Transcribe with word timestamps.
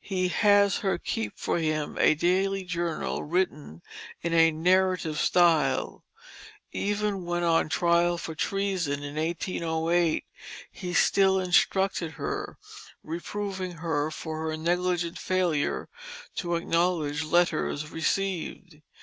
He 0.00 0.28
has 0.28 0.78
her 0.78 0.96
keep 0.96 1.34
for 1.38 1.58
him 1.58 1.98
a 1.98 2.14
daily 2.14 2.64
journal 2.64 3.22
written 3.22 3.82
in 4.22 4.32
a 4.32 4.50
narrative 4.50 5.18
style. 5.18 6.06
Even 6.72 7.26
when 7.26 7.42
on 7.42 7.68
trial 7.68 8.16
for 8.16 8.34
treason 8.34 9.02
in 9.02 9.16
1808 9.16 10.24
he 10.70 10.94
still 10.94 11.38
instructed 11.38 12.12
her, 12.12 12.56
reproving 13.02 13.72
her 13.72 14.10
for 14.10 14.38
her 14.48 14.56
negligent 14.56 15.18
failure 15.18 15.90
to 16.36 16.54
acknowledge 16.56 17.22
letters 17.22 17.90
received. 17.90 18.80